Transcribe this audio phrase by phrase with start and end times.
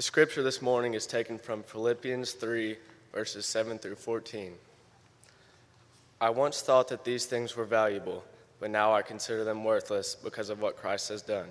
[0.00, 2.78] The scripture this morning is taken from Philippians 3,
[3.12, 4.54] verses 7 through 14.
[6.22, 8.24] I once thought that these things were valuable,
[8.60, 11.48] but now I consider them worthless because of what Christ has done.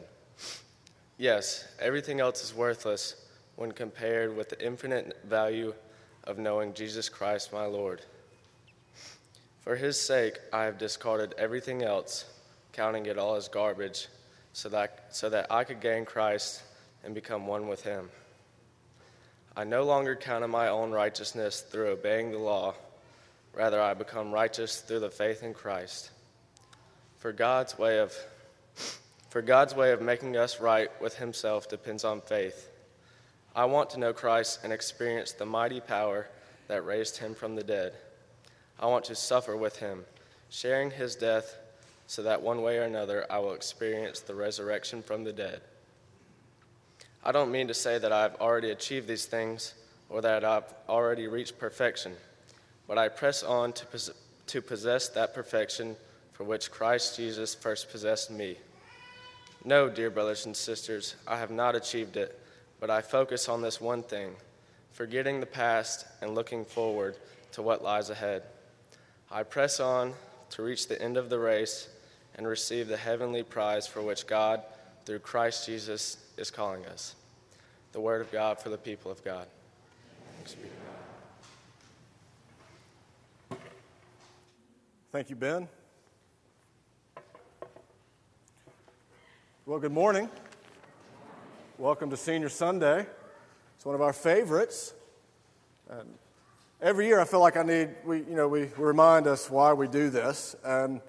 [1.19, 3.23] Yes, everything else is worthless
[3.55, 5.75] when compared with the infinite value
[6.23, 8.01] of knowing Jesus Christ my Lord.
[9.61, 12.25] For his sake, I have discarded everything else,
[12.73, 14.07] counting it all as garbage,
[14.53, 16.63] so that, so that I could gain Christ
[17.03, 18.09] and become one with him.
[19.55, 22.75] I no longer count on my own righteousness through obeying the law.
[23.53, 26.11] Rather, I become righteous through the faith in Christ.
[27.17, 28.13] For God's way of
[29.29, 32.71] for God's way of making us right with himself depends on faith.
[33.55, 36.27] I want to know Christ and experience the mighty power
[36.67, 37.93] that raised him from the dead.
[38.79, 40.05] I want to suffer with him,
[40.49, 41.57] sharing his death,
[42.07, 45.61] so that one way or another I will experience the resurrection from the dead.
[47.23, 49.73] I don't mean to say that I've already achieved these things
[50.09, 52.13] or that I've already reached perfection,
[52.87, 54.11] but I press on to, pos-
[54.47, 55.95] to possess that perfection
[56.33, 58.55] for which Christ Jesus first possessed me.
[59.65, 62.39] No, dear brothers and sisters, I have not achieved it,
[62.79, 64.35] but I focus on this one thing,
[64.93, 67.17] forgetting the past and looking forward
[67.51, 68.43] to what lies ahead.
[69.29, 70.13] I press on
[70.51, 71.89] to reach the end of the race
[72.35, 74.63] and receive the heavenly prize for which God,
[75.05, 77.15] through Christ Jesus, is calling us.
[77.91, 79.45] The word of God for the people of God.
[85.11, 85.67] Thank you, Ben.
[89.65, 90.29] Well, good morning.
[91.77, 93.05] Welcome to Senior Sunday.
[93.75, 94.93] It's one of our favorites.
[95.89, 96.07] And
[96.81, 99.73] every year I feel like I need, we, you know, we, we remind us why
[99.73, 100.55] we do this.
[100.63, 101.01] And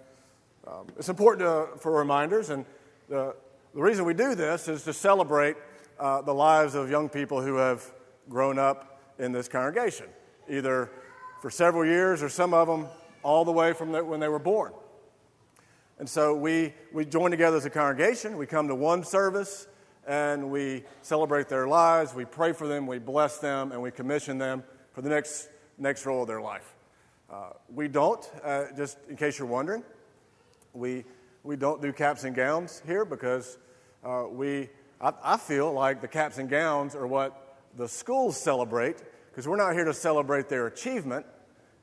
[0.67, 2.51] um, it's important to, for reminders.
[2.51, 2.65] And
[3.09, 3.37] the,
[3.75, 5.57] the reason we do this is to celebrate
[5.99, 7.85] uh, the lives of young people who have
[8.29, 10.07] grown up in this congregation,
[10.49, 10.91] either
[11.41, 12.87] for several years or some of them
[13.23, 14.73] all the way from the, when they were born.
[15.99, 18.37] And so we, we join together as a congregation.
[18.37, 19.69] We come to one service
[20.07, 22.15] and we celebrate their lives.
[22.15, 25.49] We pray for them, we bless them, and we commission them for the next,
[25.79, 26.75] next role of their life.
[27.31, 29.85] Uh, we don't, uh, just in case you're wondering,
[30.73, 31.05] we,
[31.43, 33.59] we don't do caps and gowns here because
[34.05, 34.69] uh, we,
[35.01, 39.57] I, I feel like the caps and gowns are what the schools celebrate because we're
[39.57, 41.25] not here to celebrate their achievement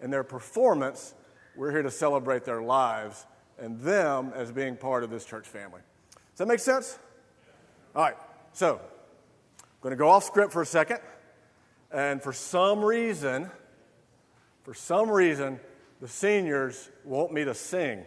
[0.01, 1.13] and their performance.
[1.55, 3.25] We're here to celebrate their lives
[3.57, 5.81] and them as being part of this church family.
[6.11, 6.99] Does that make sense?
[7.95, 8.17] All right,
[8.53, 10.99] so I'm going to go off script for a second.
[11.91, 13.49] And for some reason,
[14.63, 15.59] for some reason,
[15.99, 18.05] the seniors want me to sing.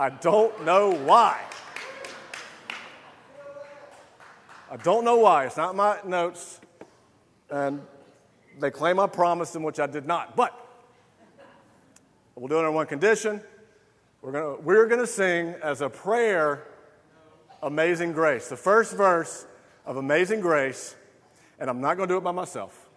[0.00, 1.38] I don't know why.
[4.70, 5.44] I don't know why.
[5.44, 6.58] It's not my notes.
[7.50, 7.82] And
[8.58, 10.36] they claim I promised them, which I did not.
[10.36, 10.58] But
[12.34, 13.42] we'll do it on one condition.
[14.22, 16.66] We're going we're gonna sing as a prayer
[17.62, 18.48] Amazing Grace.
[18.48, 19.44] The first verse
[19.84, 20.96] of Amazing Grace.
[21.58, 22.88] And I'm not going to do it by myself.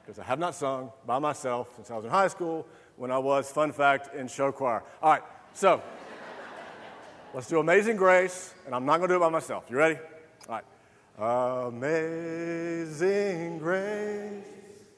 [0.00, 3.18] Because I have not sung by myself since I was in high school when I
[3.18, 4.82] was, fun fact, in show choir.
[5.02, 5.82] All right, so
[7.34, 9.66] let's do Amazing Grace, and I'm not going to do it by myself.
[9.70, 9.98] You ready?
[10.48, 10.64] All right.
[11.68, 14.44] Amazing Grace,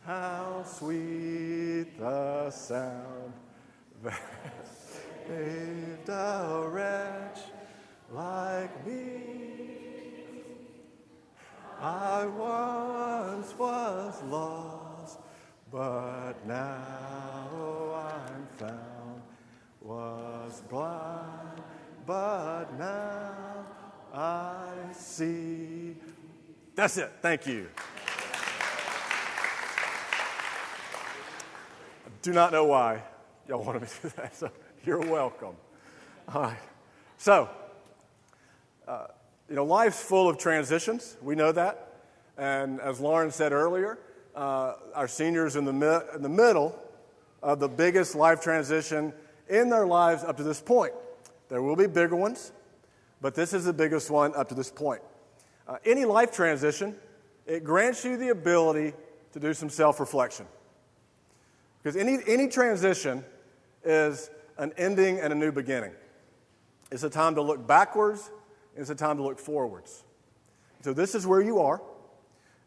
[0.04, 3.32] how sweet the sound
[4.02, 4.20] that
[5.28, 7.40] saved a wretch
[8.10, 9.20] like me.
[11.80, 15.20] I once was lost,
[15.70, 17.37] but now.
[19.88, 21.62] Was blind,
[22.04, 23.64] but now
[24.12, 25.96] I see.
[26.74, 27.10] That's it.
[27.22, 27.68] Thank you.
[32.04, 33.02] I do not know why
[33.48, 34.50] y'all wanted me to do that, so
[34.84, 35.56] you're welcome.
[36.34, 36.58] All right.
[37.16, 37.48] So,
[38.86, 39.06] uh,
[39.48, 41.16] you know, life's full of transitions.
[41.22, 41.94] We know that.
[42.36, 43.98] And as Lauren said earlier,
[44.36, 46.78] uh, our seniors in the, mi- in the middle
[47.42, 49.14] of the biggest life transition
[49.48, 50.92] in their lives up to this point.
[51.48, 52.52] There will be bigger ones,
[53.20, 55.02] but this is the biggest one up to this point.
[55.66, 56.96] Uh, any life transition,
[57.46, 58.94] it grants you the ability
[59.32, 60.46] to do some self reflection.
[61.82, 63.24] Because any, any transition
[63.84, 65.92] is an ending and a new beginning.
[66.90, 68.30] It's a time to look backwards
[68.78, 70.04] it's a time to look forwards.
[70.82, 71.82] So, this is where you are,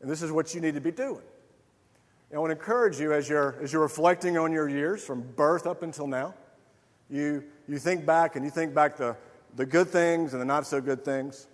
[0.01, 1.23] and this is what you need to be doing.
[2.29, 5.21] And I want to encourage you as you're, as you're reflecting on your years from
[5.21, 6.33] birth up until now.
[7.11, 9.17] You, you think back and you think back the,
[9.55, 11.47] the good things and the not so good things.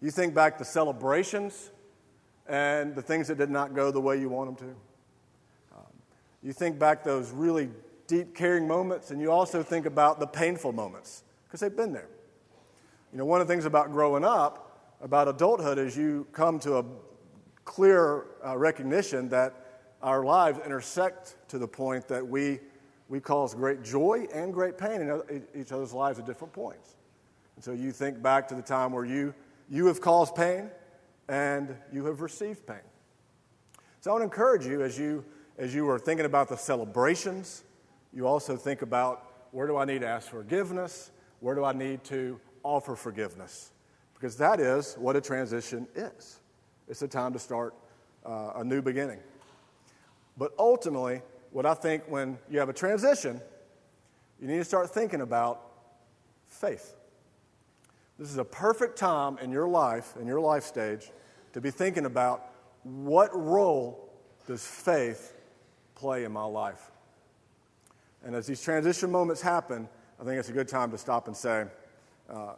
[0.00, 1.70] You think back the celebrations
[2.48, 5.76] and the things that did not go the way you want them to.
[5.76, 5.92] Um,
[6.42, 7.68] you think back those really
[8.06, 12.08] deep, caring moments, and you also think about the painful moments because they've been there.
[13.12, 16.78] You know, one of the things about growing up, about adulthood, is you come to
[16.78, 16.84] a
[17.64, 19.54] clear uh, recognition that
[20.02, 22.60] our lives intersect to the point that we,
[23.08, 26.96] we cause great joy and great pain in each other's lives at different points.
[27.56, 29.34] And so you think back to the time where you,
[29.70, 30.70] you have caused pain
[31.28, 32.76] and you have received pain.
[34.00, 35.24] So I to encourage you as you,
[35.56, 37.64] as you are thinking about the celebrations,
[38.12, 41.10] you also think about where do I need to ask forgiveness?
[41.40, 43.72] Where do I need to offer forgiveness?
[44.14, 46.40] Because that is what a transition is.
[46.88, 47.74] It's a time to start
[48.24, 49.20] uh, a new beginning.
[50.36, 51.22] But ultimately,
[51.52, 53.40] what I think when you have a transition,
[54.40, 55.60] you need to start thinking about
[56.46, 56.94] faith.
[58.18, 61.10] This is a perfect time in your life, in your life stage,
[61.52, 62.50] to be thinking about
[62.82, 64.08] what role
[64.46, 65.34] does faith
[65.94, 66.90] play in my life?
[68.24, 69.88] And as these transition moments happen,
[70.20, 71.66] I think it's a good time to stop and say,
[72.28, 72.54] uh,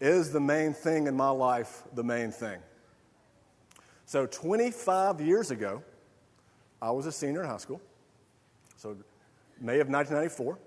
[0.00, 2.58] is the main thing in my life the main thing?
[4.06, 5.82] So, 25 years ago,
[6.80, 7.80] I was a senior in high school.
[8.82, 8.96] So,
[9.60, 10.58] May of 1994.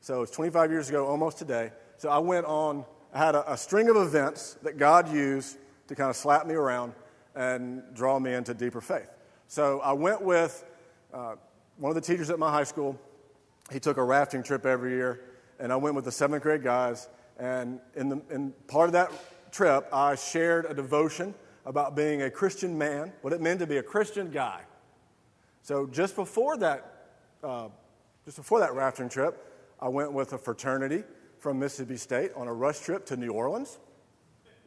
[0.00, 1.70] So, it's 25 years ago, almost today.
[1.98, 5.94] So, I went on, I had a, a string of events that God used to
[5.94, 6.94] kind of slap me around
[7.36, 9.06] and draw me into deeper faith.
[9.46, 10.64] So, I went with
[11.12, 11.36] uh,
[11.76, 12.98] one of the teachers at my high school
[13.70, 15.20] he took a rafting trip every year,
[15.60, 17.08] and I went with the seventh grade guys.
[17.38, 19.12] And in, the, in part of that
[19.52, 21.36] trip, I shared a devotion
[21.66, 24.62] about being a Christian man, what it meant to be a Christian guy.
[25.62, 26.93] So just before that,
[27.44, 27.68] uh,
[28.24, 31.04] just before that rafting trip, I went with a fraternity
[31.38, 33.78] from Mississippi State on a rush trip to New Orleans.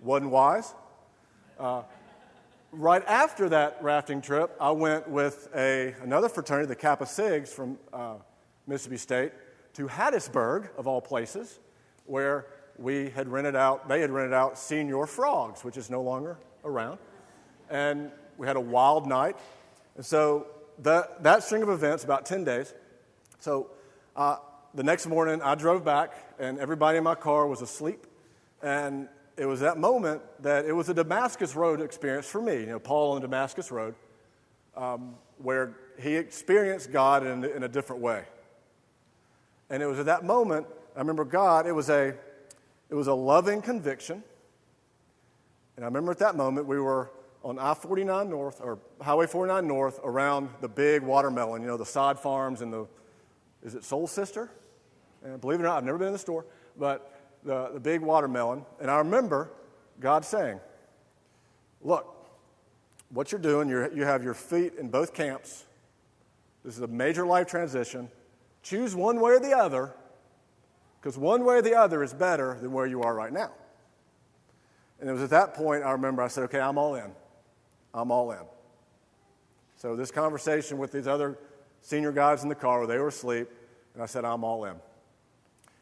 [0.01, 0.75] Wasn't wise.
[1.59, 1.81] Uh,
[2.71, 7.79] right after that rafting trip, I went with a, another fraternity, the Kappa Sigs from
[7.91, 8.15] uh,
[8.67, 9.31] Mississippi State,
[9.73, 11.59] to Hattiesburg, of all places,
[12.05, 12.45] where
[12.77, 16.99] we had rented out, they had rented out Señor Frogs, which is no longer around.
[17.71, 19.35] And we had a wild night.
[19.95, 20.45] And so
[20.79, 22.73] that, that string of events, about 10 days.
[23.39, 23.71] So
[24.15, 24.37] uh,
[24.73, 28.05] the next morning, I drove back, and everybody in my car was asleep.
[28.61, 29.07] And
[29.37, 32.79] it was that moment that it was a Damascus Road experience for me, you know,
[32.79, 33.95] Paul on Damascus Road,
[34.75, 38.23] um, where he experienced God in, in a different way.
[39.69, 40.65] And it was at that moment,
[40.95, 42.15] I remember God, it was a,
[42.89, 44.23] it was a loving conviction.
[45.75, 47.11] And I remember at that moment, we were
[47.47, 51.85] on I 49 North, or Highway 49 North, around the big watermelon, you know, the
[51.85, 52.85] sod farms and the,
[53.63, 54.51] is it Soul Sister?
[55.23, 56.45] And believe it or not, I've never been in the store,
[56.77, 58.65] but the, the big watermelon.
[58.81, 59.49] And I remember
[60.01, 60.59] God saying,
[61.81, 62.13] Look,
[63.11, 65.63] what you're doing, you're, you have your feet in both camps.
[66.65, 68.09] This is a major life transition.
[68.61, 69.93] Choose one way or the other,
[70.99, 73.51] because one way or the other is better than where you are right now.
[74.99, 77.11] And it was at that point I remember I said, okay, I'm all in.
[77.97, 78.45] I'm all in.
[79.77, 81.37] So this conversation with these other
[81.81, 83.47] senior guys in the car they were asleep,
[83.95, 84.75] and I said, I'm all in.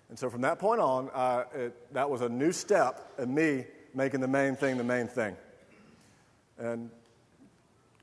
[0.09, 3.65] And so from that point on, uh, it, that was a new step in me
[3.93, 5.35] making the main thing the main thing.
[6.57, 6.89] And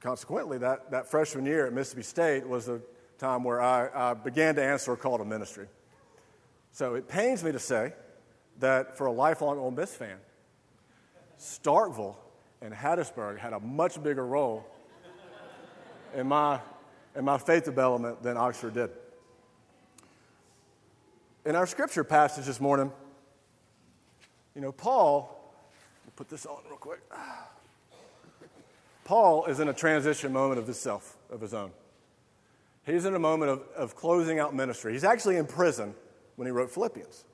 [0.00, 2.80] consequently, that, that freshman year at Mississippi State was a
[3.18, 5.68] time where I, I began to answer a call to ministry.
[6.72, 7.94] So it pains me to say
[8.58, 10.18] that for a lifelong Ole Miss fan,
[11.38, 12.16] Starkville
[12.62, 14.64] and Hattiesburg had a much bigger role
[16.14, 16.60] in my,
[17.16, 18.90] in my faith development than Oxford did.
[21.44, 22.92] In our scripture passage this morning,
[24.54, 25.54] you know, Paul,
[26.14, 27.00] put this on real quick.
[29.04, 31.72] Paul is in a transition moment of himself, of his own.
[32.86, 34.92] He's in a moment of, of closing out ministry.
[34.92, 35.94] He's actually in prison
[36.36, 37.24] when he wrote Philippians.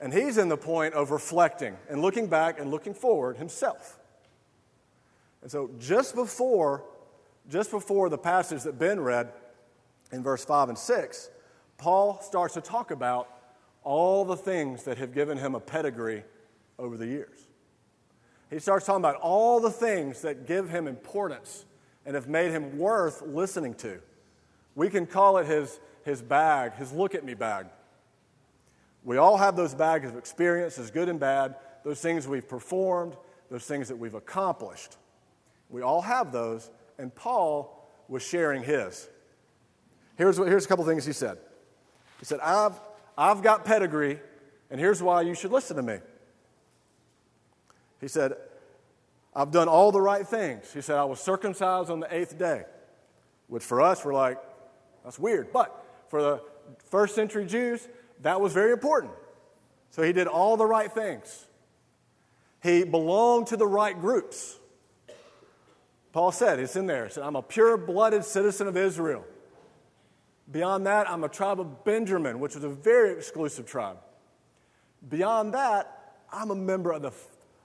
[0.00, 3.98] And he's in the point of reflecting and looking back and looking forward himself.
[5.42, 6.84] And so just before,
[7.48, 9.32] just before the passage that Ben read
[10.12, 11.30] in verse 5 and 6,
[11.76, 13.28] Paul starts to talk about
[13.84, 16.22] all the things that have given him a pedigree
[16.78, 17.48] over the years.
[18.50, 21.64] He starts talking about all the things that give him importance
[22.04, 24.00] and have made him worth listening to.
[24.74, 27.66] We can call it his, his bag, his look at me bag.
[29.04, 33.16] We all have those bags of experiences, good and bad, those things we've performed,
[33.50, 34.96] those things that we've accomplished.
[35.72, 39.08] We all have those, and Paul was sharing his.
[40.16, 41.38] Here's, what, here's a couple things he said.
[42.20, 42.78] He said, I've,
[43.18, 44.20] I've got pedigree,
[44.70, 45.98] and here's why you should listen to me.
[48.00, 48.34] He said,
[49.34, 50.70] I've done all the right things.
[50.72, 52.64] He said, I was circumcised on the eighth day,
[53.48, 54.38] which for us, we're like,
[55.04, 55.52] that's weird.
[55.52, 56.42] But for the
[56.90, 57.88] first century Jews,
[58.20, 59.12] that was very important.
[59.90, 61.46] So he did all the right things.
[62.62, 64.58] He belonged to the right groups.
[66.12, 67.06] Paul said, it's in there.
[67.06, 69.24] He said, I'm a pure blooded citizen of Israel.
[70.50, 73.96] Beyond that, I'm a tribe of Benjamin, which was a very exclusive tribe.
[75.08, 77.12] Beyond that, I'm a member of the,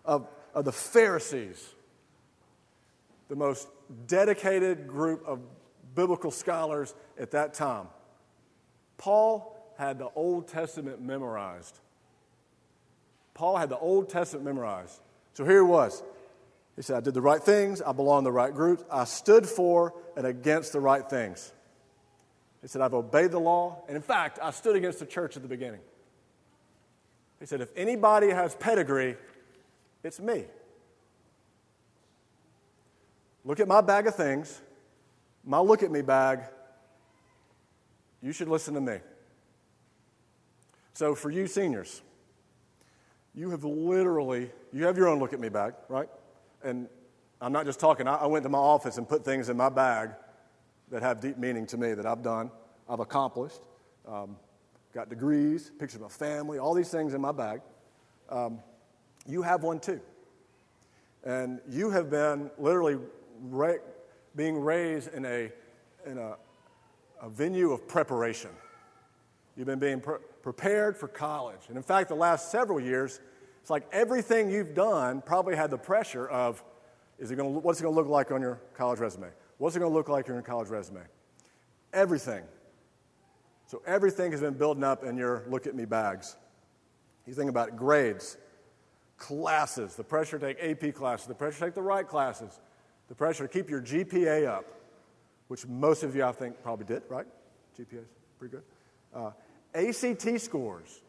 [0.06, 1.64] of, of the Pharisees,
[3.28, 3.68] the most
[4.08, 5.40] dedicated group of
[5.94, 7.88] biblical scholars at that time.
[8.98, 11.80] Paul had the Old Testament memorized.
[13.34, 15.00] Paul had the Old Testament memorized.
[15.34, 16.02] So here he was.
[16.78, 19.48] He said, I did the right things, I belong to the right groups, I stood
[19.48, 21.52] for and against the right things.
[22.62, 25.42] He said, I've obeyed the law, and in fact, I stood against the church at
[25.42, 25.80] the beginning.
[27.40, 29.18] He said, if anybody has pedigree,
[30.04, 30.46] it's me.
[33.44, 34.62] Look at my bag of things,
[35.44, 36.42] my look at me bag.
[38.22, 39.00] You should listen to me.
[40.94, 42.02] So, for you seniors,
[43.34, 46.10] you have literally, you have your own look at me bag, right?
[46.64, 46.88] And
[47.42, 50.10] I'm not just talking, I, went to my office and put things in my bag
[50.90, 52.50] that have deep meaning to me that I've done,
[52.90, 53.62] I've accomplished,
[54.08, 54.38] um,
[54.94, 57.62] got degrees, pictures of my family, all these things in my bag.
[58.30, 58.60] Um,
[59.28, 60.02] you have one too.
[61.24, 62.98] And you have been literally
[63.50, 63.74] ra-
[64.36, 65.52] being raised in a,
[66.06, 66.38] in a,
[67.22, 68.52] a venue of preparation.
[69.56, 71.62] You've been being pre- prepared for college.
[71.68, 73.20] And in fact, the last several years,
[73.68, 76.64] it's like everything you've done probably had the pressure of
[77.20, 79.28] is it going to, what's it going to look like on your college resume?
[79.58, 81.02] What's it going to look like on your college resume?
[81.92, 82.46] Everything.
[83.66, 86.38] So everything has been building up in your look at me bags.
[87.26, 88.38] You think about it, grades,
[89.18, 92.62] classes, the pressure to take AP classes, the pressure to take the right classes,
[93.10, 94.64] the pressure to keep your GPA up,
[95.50, 97.28] which most of you, I think, probably did, right?
[97.78, 98.08] GPA's
[98.40, 98.64] pretty good.
[99.14, 99.32] Uh,
[99.76, 101.02] ACT scores.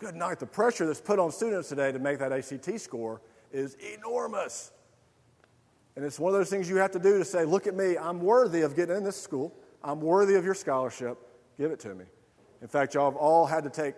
[0.00, 0.38] Good night.
[0.38, 3.20] The pressure that's put on students today to make that ACT score
[3.52, 4.72] is enormous.
[5.94, 7.98] And it's one of those things you have to do to say, look at me,
[7.98, 9.54] I'm worthy of getting in this school.
[9.84, 11.18] I'm worthy of your scholarship.
[11.58, 12.06] Give it to me.
[12.62, 13.94] In fact, y'all have all had to take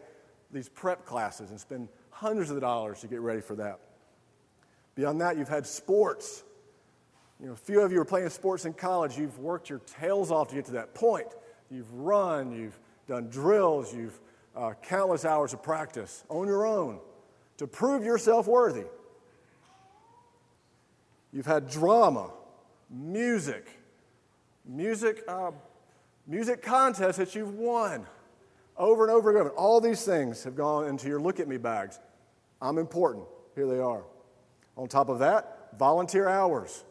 [0.50, 3.78] these prep classes and spend hundreds of dollars to get ready for that.
[4.97, 6.42] Beyond that, you've had sports.
[7.38, 9.16] You know, a few of you are playing sports in college.
[9.16, 11.28] You've worked your tails off to get to that point.
[11.71, 14.18] You've run, you've done drills, you've
[14.56, 16.99] uh, countless hours of practice on your own
[17.59, 18.85] to prove yourself worthy.
[21.32, 22.30] You've had drama,
[22.90, 23.71] music,
[24.66, 25.52] music, uh,
[26.26, 28.06] music contests that you've won
[28.76, 29.50] over and over again.
[29.56, 31.99] All these things have gone into your look at me bags.
[32.61, 33.25] I'm important.
[33.54, 34.04] Here they are.
[34.76, 36.85] On top of that, volunteer hours.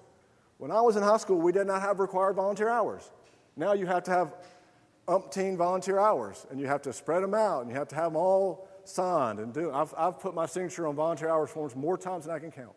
[0.58, 3.10] When I was in high school, we did not have required volunteer hours.
[3.56, 4.36] Now you have to have
[5.12, 8.14] umpteen volunteer hours, and you have to spread them out, and you have to have
[8.14, 9.72] them all signed and do.
[9.72, 12.76] I've, I've put my signature on volunteer hours forms more times than I can count.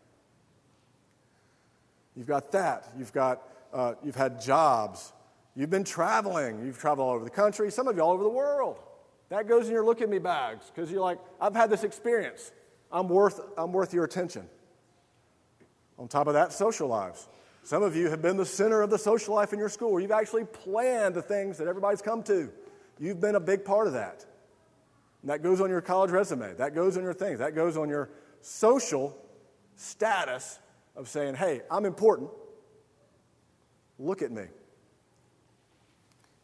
[2.15, 2.91] You've got that.
[2.97, 3.41] You've got
[3.73, 5.13] uh, you've had jobs.
[5.55, 6.65] You've been traveling.
[6.65, 7.71] You've traveled all over the country.
[7.71, 8.79] Some of you all over the world.
[9.29, 12.51] That goes in your look at me bags because you're like, I've had this experience.
[12.91, 14.47] I'm worth, I'm worth your attention.
[15.97, 17.27] On top of that, social lives.
[17.65, 19.99] Some of you have been the center of the social life in your school.
[19.99, 22.51] You've actually planned the things that everybody's come to.
[22.99, 24.23] You've been a big part of that.
[25.23, 26.53] And that goes on your college resume.
[26.53, 27.39] That goes on your things.
[27.39, 29.17] That goes on your social
[29.77, 30.59] status
[30.95, 32.29] of saying, hey, I'm important.
[33.97, 34.43] Look at me.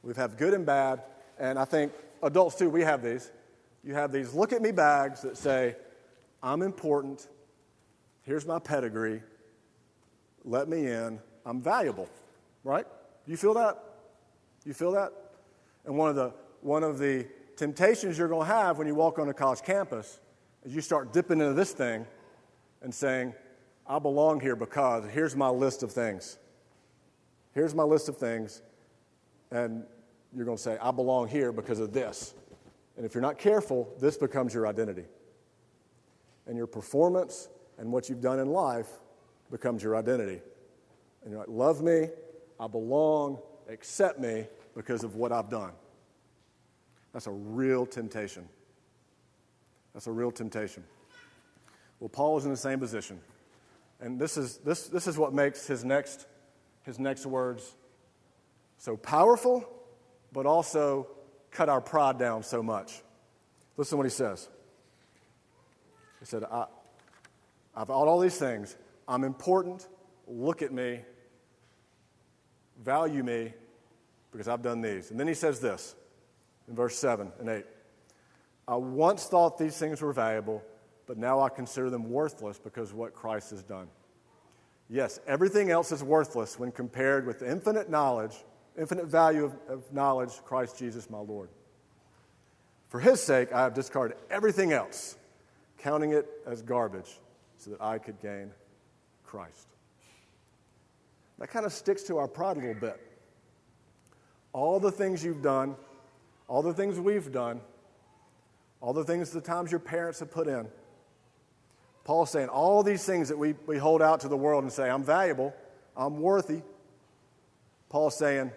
[0.02, 1.04] We've had good and bad,
[1.38, 1.92] and I think
[2.24, 3.32] adults too, we have these.
[3.84, 5.76] You have these look at me bags that say,
[6.42, 7.28] I'm important.
[8.24, 9.22] Here's my pedigree
[10.44, 12.10] let me in, I'm valuable,
[12.64, 12.86] right?
[13.26, 13.78] You feel that?
[14.66, 15.12] You feel that?
[15.86, 19.20] And one of the, one of the temptations you're going to have when you walk
[19.20, 20.20] on a college campus
[20.64, 22.06] is you start dipping into this thing
[22.82, 23.34] and saying,
[23.88, 26.38] I belong here because here's my list of things.
[27.54, 28.62] Here's my list of things.
[29.52, 29.84] And
[30.34, 32.34] you're going to say, I belong here because of this.
[32.96, 35.06] And if you're not careful, this becomes your identity.
[36.48, 38.88] And your performance and what you've done in life
[39.52, 40.42] becomes your identity.
[41.24, 42.08] And you're like, love me,
[42.60, 43.40] I belong,
[43.70, 45.72] accept me because of what I've done.
[47.14, 48.48] That's a real temptation.
[49.94, 50.84] That's a real temptation.
[52.00, 53.20] Well, Paul is in the same position.
[54.00, 56.26] And this is, this, this is what makes his next,
[56.84, 57.76] his next words
[58.78, 59.70] so powerful,
[60.32, 61.08] but also
[61.52, 63.04] cut our pride down so much.
[63.78, 64.50] Listen to what he says.
[66.20, 66.66] He said, I,
[67.76, 68.76] I've got all these things,
[69.08, 69.88] I'm important,
[70.28, 71.02] look at me,
[72.84, 73.54] value me,
[74.32, 75.12] because I've done these.
[75.12, 75.96] And then he says this
[76.68, 77.66] in verse 7 and 8
[78.68, 80.64] I once thought these things were valuable,
[81.06, 83.88] but now I consider them worthless because of what Christ has done.
[84.90, 88.36] Yes, everything else is worthless when compared with the infinite knowledge,
[88.78, 91.50] infinite value of, of knowledge, Christ Jesus, my Lord.
[92.90, 95.16] For his sake, I have discarded everything else,
[95.78, 97.20] counting it as garbage,
[97.58, 98.52] so that I could gain
[99.32, 99.68] Christ.
[101.40, 103.00] That kind of sticks to our pride a little bit.
[104.52, 105.78] All the things you've done,
[106.50, 107.62] all the things we've done,
[108.82, 110.68] all the things, the times your parents have put in.
[112.04, 114.90] Paul's saying all these things that we, we hold out to the world and say,
[114.90, 115.54] I'm valuable,
[115.96, 116.62] I'm worthy.
[117.88, 118.52] Paul's saying,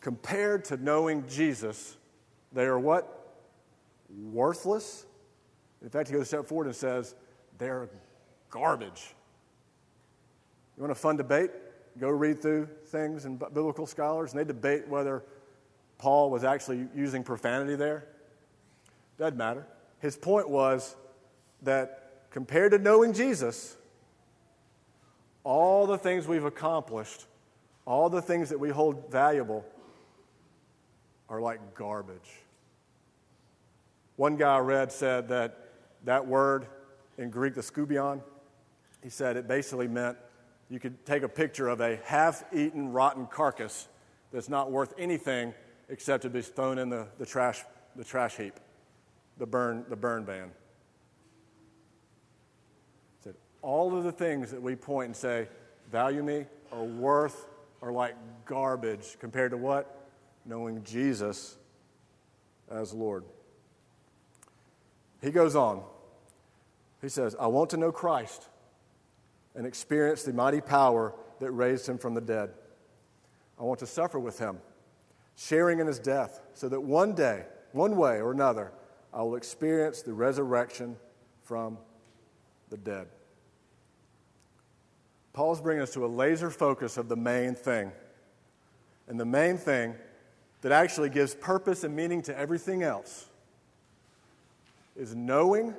[0.00, 1.96] compared to knowing Jesus,
[2.52, 3.36] they are what?
[4.30, 5.06] Worthless.
[5.82, 7.16] In fact, he goes a step forward and says,
[7.58, 7.88] they're
[8.48, 9.14] garbage.
[10.78, 11.50] You want a fun debate?
[11.98, 15.24] Go read through things and biblical scholars, and they debate whether
[15.98, 18.06] Paul was actually using profanity there.
[19.18, 19.66] Doesn't matter.
[19.98, 20.94] His point was
[21.62, 23.76] that compared to knowing Jesus,
[25.42, 27.26] all the things we've accomplished,
[27.84, 29.64] all the things that we hold valuable,
[31.28, 32.30] are like garbage.
[34.14, 35.58] One guy I read said that
[36.04, 36.68] that word
[37.16, 38.22] in Greek, the skubalon,
[39.02, 40.16] he said it basically meant
[40.70, 43.88] you could take a picture of a half eaten, rotten carcass
[44.32, 45.54] that's not worth anything
[45.88, 47.64] except to be thrown in the, the, trash,
[47.96, 48.54] the trash heap,
[49.38, 50.50] the burn, the burn ban.
[53.24, 55.48] Said, all of the things that we point and say,
[55.90, 57.46] value me, are worth,
[57.80, 60.10] are like garbage compared to what?
[60.44, 61.56] Knowing Jesus
[62.70, 63.24] as Lord.
[65.22, 65.82] He goes on.
[67.00, 68.48] He says, I want to know Christ
[69.54, 72.50] and experience the mighty power that raised him from the dead.
[73.58, 74.58] I want to suffer with him,
[75.36, 78.72] sharing in his death, so that one day, one way or another,
[79.12, 80.96] I will experience the resurrection
[81.44, 81.78] from
[82.70, 83.08] the dead.
[85.32, 87.92] Paul's bringing us to a laser focus of the main thing.
[89.06, 89.94] And the main thing
[90.60, 93.26] that actually gives purpose and meaning to everything else
[94.96, 95.74] is knowing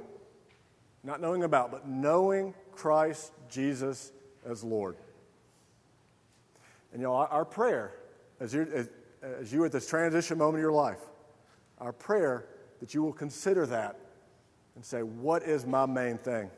[1.03, 4.13] not knowing about, but knowing Christ Jesus
[4.49, 4.95] as Lord.
[6.93, 7.93] And you know, our, prayer,
[8.39, 8.89] as you're, as,
[9.21, 11.01] as you at this transition moment of your life,
[11.79, 12.45] our prayer
[12.79, 13.99] that you will consider that
[14.75, 16.49] and say, What is my main thing?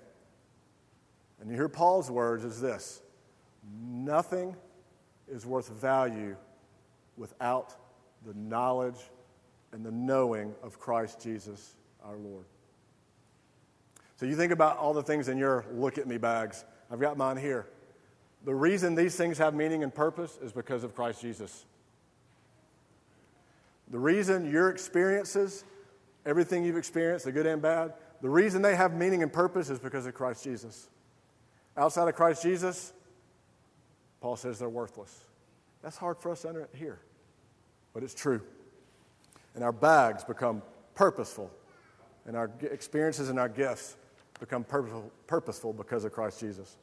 [1.40, 3.02] And you hear Paul's words is this
[3.84, 4.56] nothing
[5.28, 6.36] is worth value
[7.18, 7.76] without
[8.28, 9.10] the knowledge
[9.72, 12.46] and the knowing of Christ Jesus our Lord.
[14.22, 16.64] So you think about all the things in your look at me bags.
[16.92, 17.66] I've got mine here.
[18.46, 21.66] The reason these things have meaning and purpose is because of Christ Jesus.
[23.90, 25.64] The reason your experiences,
[26.24, 29.80] everything you've experienced, the good and bad, the reason they have meaning and purpose is
[29.80, 30.88] because of Christ Jesus.
[31.76, 32.94] Outside of Christ Jesus,
[34.22, 35.26] Paul says they're worthless.
[35.82, 37.00] That's hard for us to hear,
[37.92, 38.42] but it's true.
[39.56, 40.62] And our bags become
[40.94, 41.50] purposeful,
[42.28, 43.98] and our experiences and our gifts
[44.42, 46.76] become purposeful, because of Christ Jesus.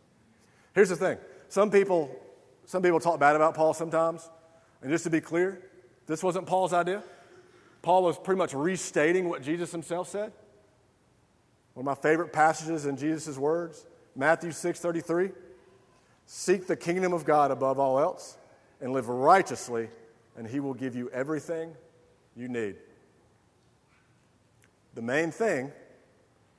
[0.75, 1.19] Here's the thing
[1.49, 2.17] some people,
[2.65, 4.31] some people talk bad about Paul sometimes.
[4.81, 5.61] And just to be clear,
[6.07, 7.03] this wasn't Paul's idea.
[7.83, 10.33] Paul was pretty much restating what Jesus himself said.
[11.75, 15.31] One of my favorite passages in Jesus' words, Matthew 6 33.
[16.27, 18.37] Seek the kingdom of God above all else
[18.81, 19.89] and live righteously,
[20.37, 21.73] and he will give you everything
[22.37, 22.77] you need.
[24.95, 25.73] The main thing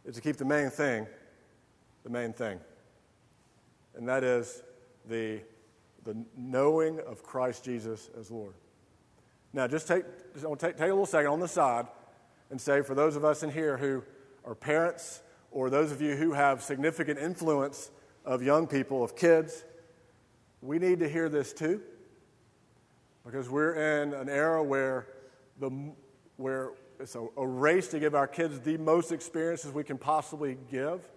[0.06, 1.08] is to keep the main thing
[2.04, 2.60] the main thing.
[3.96, 4.64] And that is
[5.08, 5.42] the,
[6.04, 8.54] the knowing of Christ Jesus as Lord.
[9.54, 11.88] Now, just take, just take, take a little second on the side
[12.50, 14.04] and say, for those of us in here who
[14.46, 17.92] are parents, or those of you who have significant influence
[18.26, 19.64] of young people, of kids,
[20.62, 21.82] we need to hear this too.
[23.26, 25.08] Because we're in an era where,
[25.60, 25.70] the,
[26.38, 30.58] where it's a, a race to give our kids the most experiences we can possibly
[30.70, 31.08] give.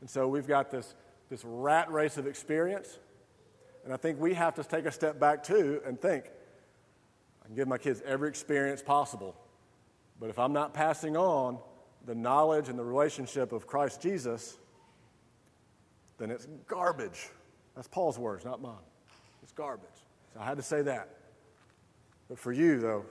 [0.00, 0.94] And so we've got this,
[1.28, 2.98] this rat race of experience.
[3.84, 6.30] And I think we have to take a step back too and think
[7.42, 9.34] I can give my kids every experience possible.
[10.20, 11.58] But if I'm not passing on
[12.06, 14.56] the knowledge and the relationship of Christ Jesus,
[16.18, 17.28] then it's garbage.
[17.74, 18.74] That's Paul's words, not mine.
[19.42, 19.88] It's garbage.
[20.32, 21.08] So I had to say that.
[22.28, 23.04] But for you, though,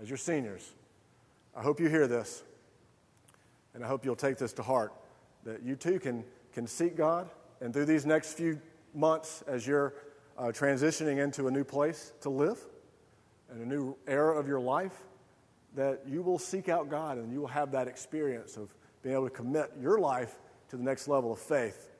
[0.00, 0.72] as your seniors,
[1.56, 2.44] I hope you hear this,
[3.74, 4.92] and I hope you'll take this to heart
[5.44, 8.60] that you too can, can seek God and through these next few
[8.94, 9.94] months, as you're
[10.36, 12.58] uh, transitioning into a new place to live
[13.50, 15.04] and a new era of your life,
[15.74, 19.28] that you will seek out God and you will have that experience of being able
[19.28, 20.36] to commit your life
[20.68, 21.90] to the next level of faith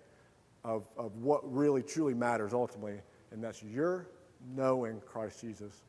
[0.64, 4.08] of, of what really truly matters ultimately, and that's your
[4.54, 5.82] knowing Christ Jesus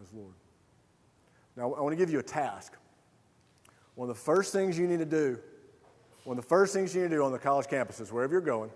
[0.00, 0.34] as Lord.
[1.56, 2.72] Now, I want to give you a task.
[3.94, 5.38] One of the first things you need to do,
[6.24, 8.40] one of the first things you need to do on the college campuses, wherever you're
[8.40, 8.70] going,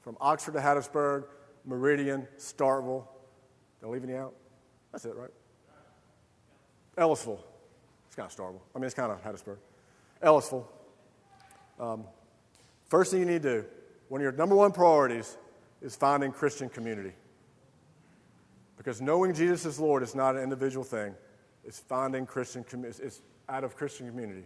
[0.00, 1.24] from Oxford to Hattiesburg,
[1.64, 3.04] Meridian, Starkville,
[3.80, 4.34] did I leave any out?
[4.92, 5.30] That's it, right?
[6.96, 7.40] Ellisville.
[8.06, 8.60] It's kind of Starkville.
[8.74, 9.58] I mean, it's kind of Hattiesburg.
[10.22, 10.66] Ellisville.
[11.78, 12.04] Um,
[12.88, 13.64] first thing you need to do,
[14.08, 15.36] one of your number one priorities
[15.82, 17.12] is finding Christian community.
[18.76, 21.14] Because knowing Jesus is Lord is not an individual thing.
[21.64, 23.04] It's finding Christian community.
[23.48, 24.44] Out of Christian community.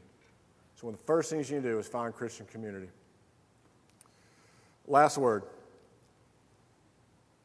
[0.75, 2.88] So one of the first things you need to do is find Christian community.
[4.87, 5.45] Last word.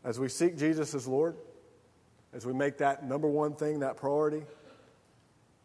[0.04, 1.36] As we seek Jesus as Lord,
[2.34, 4.43] as we make that number one thing, that priority,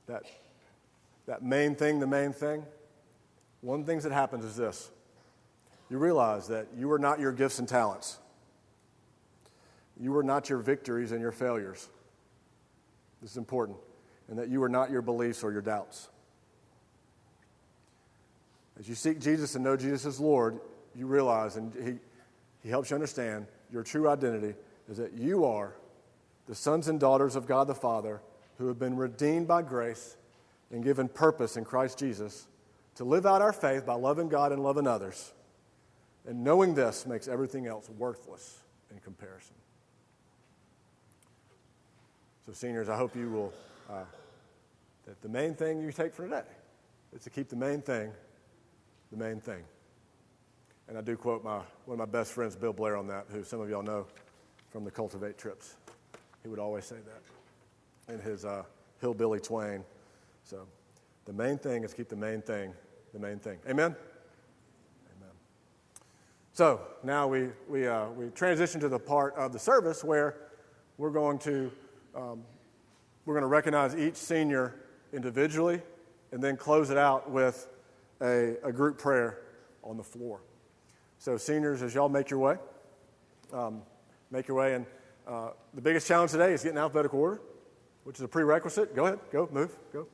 [0.07, 0.25] that,
[1.27, 2.65] that main thing, the main thing,
[3.61, 4.91] one of the things that happens is this.
[5.89, 8.19] You realize that you are not your gifts and talents.
[10.01, 11.89] You are not your victories and your failures.
[13.21, 13.79] This is important.
[14.29, 16.09] And that you are not your beliefs or your doubts.
[18.79, 20.59] As you seek Jesus and know Jesus as Lord,
[20.95, 21.99] you realize, and He,
[22.63, 24.55] he helps you understand, your true identity
[24.89, 25.75] is that you are
[26.47, 28.21] the sons and daughters of God the Father
[28.59, 30.17] who have been redeemed by grace
[30.71, 32.47] and given purpose in Christ Jesus
[32.97, 35.33] to live out our faith by loving God and loving others.
[36.27, 38.59] And knowing this makes everything else worthless
[38.91, 39.55] in comparison.
[42.47, 43.53] So, seniors, I hope you will,
[43.90, 44.05] uh,
[45.07, 46.42] that the main thing you take from today
[47.12, 48.12] is to keep the main thing
[49.11, 49.62] the main thing.
[50.88, 53.45] And I do quote my, one of my best friends, Bill Blair, on that, who
[53.45, 54.07] some of y'all know
[54.71, 55.77] from the Cultivate trips.
[56.42, 58.62] He would always say that in his uh,
[59.01, 59.85] Hillbilly Twain.
[60.45, 60.66] So
[61.27, 62.73] the main thing is keep the main thing
[63.12, 63.59] the main thing.
[63.68, 63.95] Amen?
[65.16, 65.31] Amen.
[66.55, 70.37] So now we, we, uh, we transition to the part of the service where
[70.97, 71.71] we're going to,
[72.16, 72.42] um,
[73.25, 74.75] we're going to recognize each senior
[75.13, 75.81] individually
[76.33, 77.69] and then close it out with
[78.21, 79.39] a, a group prayer
[79.83, 80.41] on the floor.
[81.19, 82.57] So, seniors, as y'all make your way,
[83.53, 83.83] um,
[84.31, 84.75] make your way.
[84.75, 84.87] And
[85.27, 87.41] uh, the biggest challenge today is getting alphabetical order,
[88.05, 88.97] which is a prerequisite.
[88.97, 90.07] Go ahead, go, move, go,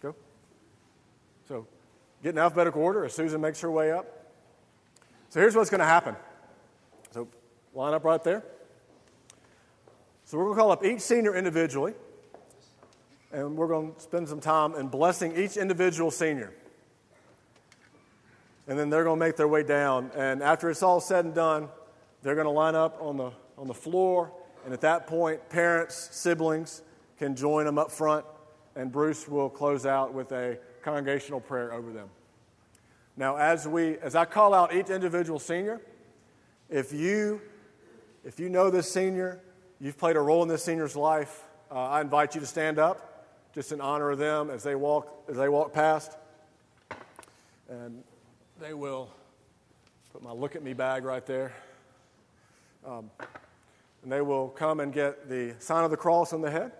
[0.00, 0.14] go.
[1.46, 1.66] So,
[2.22, 4.06] get in alphabetical order as Susan makes her way up.
[5.28, 6.16] So, here's what's going to happen.
[7.10, 7.28] So,
[7.74, 8.42] line up right there.
[10.24, 11.92] So, we're going to call up each senior individually,
[13.32, 16.52] and we're going to spend some time in blessing each individual senior
[18.70, 20.12] and then they're going to make their way down.
[20.14, 21.68] And after it's all said and done,
[22.22, 24.30] they're going to line up on the, on the floor.
[24.64, 26.82] And at that point, parents, siblings
[27.18, 28.24] can join them up front,
[28.76, 32.08] and Bruce will close out with a congregational prayer over them.
[33.16, 35.80] Now, as, we, as I call out each individual senior,
[36.68, 37.40] if you,
[38.24, 39.40] if you know this senior,
[39.80, 43.09] you've played a role in this senior's life, uh, I invite you to stand up
[43.54, 46.16] just in honor of them as they walk, as they walk past.
[47.68, 48.02] And
[48.60, 49.10] they will
[50.12, 51.52] put my look at me bag right there.
[52.86, 53.10] Um,
[54.02, 56.72] and they will come and get the sign of the cross on the head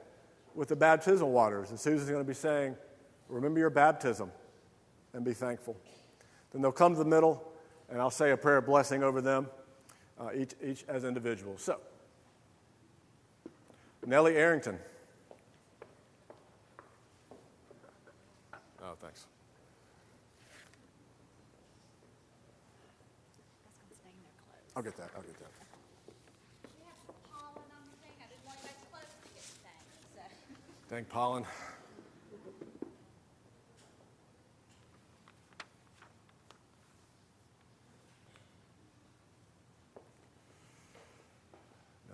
[0.54, 1.70] with the baptismal waters.
[1.70, 2.76] And Susan's going to be saying,
[3.28, 4.33] Remember your baptism
[5.12, 5.76] and be thankful.
[6.52, 7.42] Then they'll come to the middle,
[7.88, 9.48] and I'll say a prayer of blessing over them,
[10.18, 11.62] uh, each, each as individuals.
[11.62, 11.78] So,
[14.04, 14.78] Nellie Arrington.
[24.81, 25.11] I'll get that.
[25.14, 25.51] I'll get that.
[30.88, 31.43] Thank pollen.
[31.43, 31.49] Now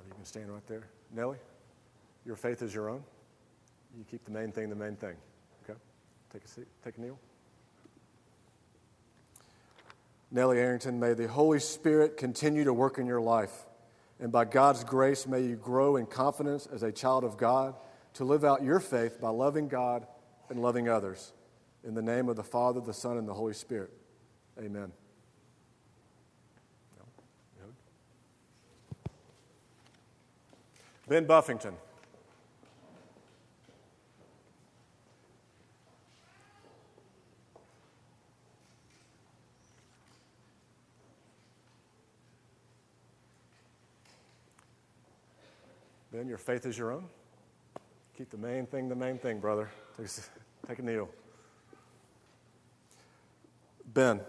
[0.09, 0.89] you can stand right there.
[1.15, 1.39] Nellie,
[2.25, 3.05] your faith is your own.
[3.97, 5.15] You keep the main thing the main thing.
[5.63, 5.79] Okay?
[6.33, 6.67] Take a seat.
[6.85, 7.17] Take a kneel.
[10.31, 13.67] Nellie Arrington, may the Holy Spirit continue to work in your life.
[14.19, 17.75] And by God's grace, may you grow in confidence as a child of God
[18.15, 20.07] to live out your faith by loving God
[20.49, 21.33] and loving others.
[21.85, 23.93] In the name of the Father, the Son, and the Holy Spirit.
[24.59, 24.91] Amen.
[31.09, 31.75] Ben Buffington.
[46.13, 47.05] Ben, your faith is your own.
[48.17, 49.71] Keep the main thing the main thing, brother.
[49.97, 51.09] Take a, take a kneel.
[53.93, 54.21] Ben,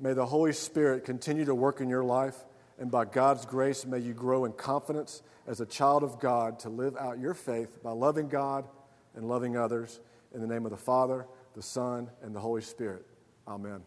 [0.00, 2.44] may the Holy Spirit continue to work in your life,
[2.78, 6.68] and by God's grace, may you grow in confidence as a child of God to
[6.68, 8.66] live out your faith by loving God
[9.14, 10.00] and loving others.
[10.34, 13.06] In the name of the Father, the Son, and the Holy Spirit.
[13.46, 13.80] Amen.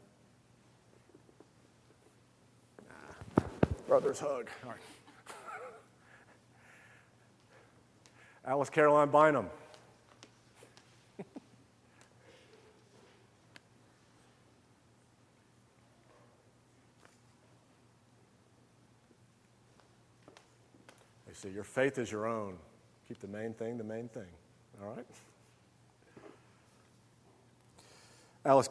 [3.87, 4.49] Brother's hug.
[4.63, 4.79] All right.
[8.45, 9.47] Alice Caroline Bynum.
[21.27, 22.57] They say your faith is your own.
[23.07, 24.27] Keep the main thing the main thing.
[24.81, 25.05] All right?
[28.43, 28.67] Alice